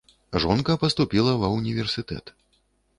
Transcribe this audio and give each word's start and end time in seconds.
Жонка 0.45 0.77
паступіла 0.85 1.37
ва 1.45 1.53
ўніверсітэт. 1.59 2.37